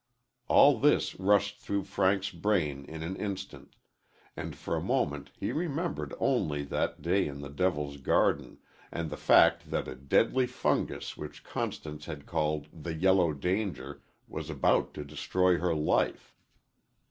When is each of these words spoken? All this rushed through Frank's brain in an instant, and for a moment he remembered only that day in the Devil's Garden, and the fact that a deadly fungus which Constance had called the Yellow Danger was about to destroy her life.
All 0.47 0.79
this 0.79 1.19
rushed 1.19 1.59
through 1.59 1.83
Frank's 1.83 2.31
brain 2.31 2.85
in 2.85 3.03
an 3.03 3.15
instant, 3.17 3.75
and 4.35 4.55
for 4.55 4.75
a 4.75 4.81
moment 4.81 5.29
he 5.39 5.51
remembered 5.51 6.15
only 6.19 6.63
that 6.63 7.03
day 7.03 7.27
in 7.27 7.41
the 7.41 7.51
Devil's 7.51 7.97
Garden, 7.97 8.57
and 8.91 9.11
the 9.11 9.15
fact 9.15 9.69
that 9.69 9.87
a 9.87 9.93
deadly 9.93 10.47
fungus 10.47 11.17
which 11.17 11.43
Constance 11.43 12.05
had 12.05 12.25
called 12.25 12.65
the 12.83 12.95
Yellow 12.95 13.31
Danger 13.31 14.01
was 14.27 14.49
about 14.49 14.95
to 14.95 15.05
destroy 15.05 15.59
her 15.59 15.75
life. 15.75 16.33